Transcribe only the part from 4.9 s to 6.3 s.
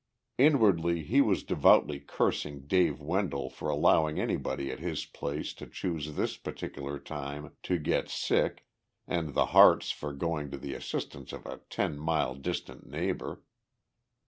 place to choose